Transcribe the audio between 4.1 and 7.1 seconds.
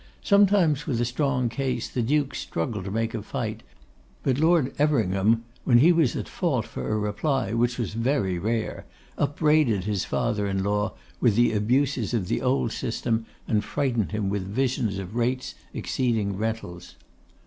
but Lord Everingham, when he was at fault for a